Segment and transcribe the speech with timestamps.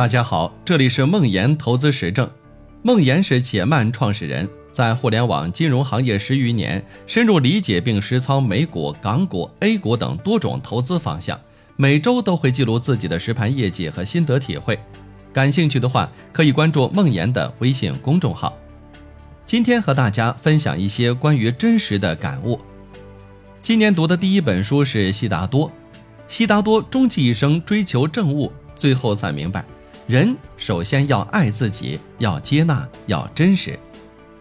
[0.00, 2.26] 大家好，这里是梦岩投资实证。
[2.82, 11.38] 梦岩是且慢创始人，在互联网金融行业十余年，深入理解并实操美股、港股、A 股等多种投资方向，
[11.76, 14.80] 每周都会记录自己的实盘业绩和心得体会。
[15.34, 18.56] 感兴趣的话，可以关注梦岩的微信公众号。
[19.44, 22.58] 今天和大家分享一些关于真实的感悟。
[23.60, 25.70] 今年读的第一本书是悉达多。
[26.26, 29.62] 悉达多终其一生追求正悟，最后才明白，
[30.10, 33.78] 人首先要爱自己，要接纳，要真实。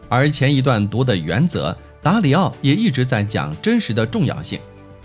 [0.08, 4.60] 而前一段读的《原则》，达里奥也一直在讲真实的重要性。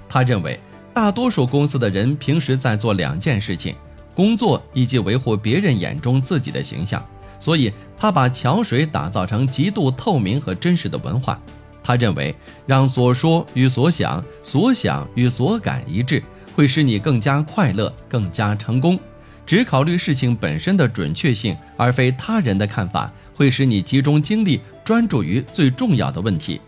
[0.09, 0.59] 他认为，
[0.95, 3.75] 大多数公司的人平时在做两件事情：
[4.15, 7.05] 工作以及维护别人眼中自己的形象。
[7.39, 11.39] 所以，他把桥水打造成极度透明和真实的文化。
[11.83, 12.35] 他认为，
[12.67, 16.23] 让所说与所想、所想与所感一致。
[16.57, 18.99] 会使你更加快乐，更加成功。
[19.47, 26.61] 只考虑事情本身的准确性，而非他人的看法，会使你集中精力，专注于最重要的问题。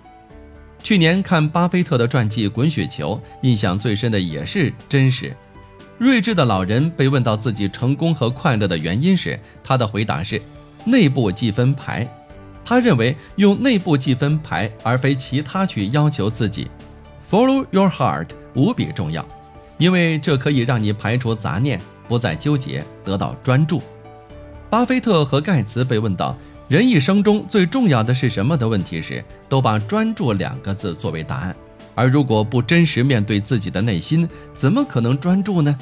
[0.82, 5.34] 去年看巴菲特的传记《滚雪球》，印象最深的也是真实。
[5.98, 10.40] 睿智的老人被问到自己成功和快乐的原因时，他的回答是：
[10.84, 12.06] 内部计分牌。
[12.64, 16.68] 他认为用内部计分牌，而非其他去要求自己。
[17.30, 19.26] Follow your heart 无比重要。
[19.78, 23.82] 因为这可以让你排除杂念，不再纠结，得到专注。
[24.68, 26.36] 巴菲特和盖茨被问到
[26.68, 31.54] 人一生中最重要的是什么的问题时，都把“专注”两个字作为答案。
[31.94, 35.78] 而如果不真实面对自己的内心，怎么可能专注呢？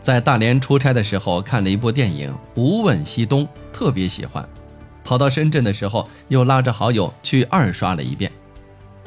[0.00, 4.48] 在大连出差的时候，看了一部电影《无问西东》，特别喜欢。
[5.04, 8.32] 跑到深圳的时候，又拉着好友去二刷了一遍。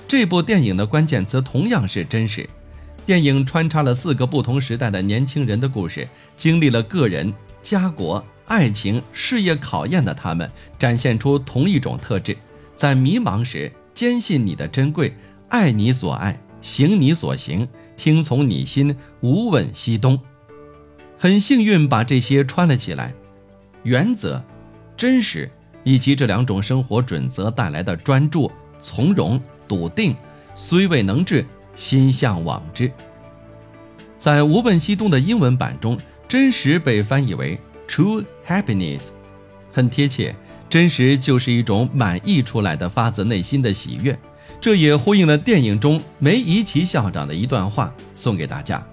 [0.08, 2.48] 这部电影的关键词同样是真实。
[3.06, 12.36] 电影穿插了四个不同时代的年轻人的故事，经历了个人、家国、爱情、事业考验的他们，展现出同一种特质：
[12.76, 15.14] 在迷茫时坚信你的珍贵，
[15.50, 20.20] 爱你所爱，行你所行，听从你心，无问西东。
[21.18, 23.14] 很幸运把这些穿了起来，
[23.84, 24.44] 原则、
[24.98, 25.50] 真实
[25.84, 28.52] 以及这两种生活准则带来的专注、
[28.82, 30.16] 从容、笃定，
[30.56, 31.46] 虽未能至。
[31.76, 32.92] 心向往之，
[34.18, 35.98] 在无问西东的英文版中，
[36.28, 39.08] 真实被翻译为 true happiness，
[39.72, 40.36] 很贴切。
[40.68, 44.18] 真实就是一种满溢出来的发自内心的喜悦，
[44.60, 48.84] 这也呼应了电影中梅贻琦校长的一段话，送给大家：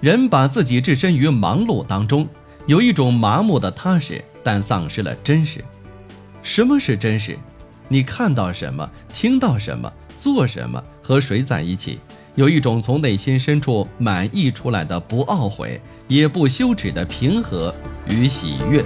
[0.00, 2.28] 人把自己置身于忙碌当中，
[2.66, 5.64] 有一种麻木的踏实，但丧失了真实。
[6.42, 7.36] 什么是真实？
[7.88, 10.80] 你看到什么，听到什么，做什么？
[11.06, 12.00] 和谁在一起，
[12.34, 17.72] 有一种从内心深处满溢出来的不懊悔也不羞耻的平和
[18.08, 18.82] 与喜悦。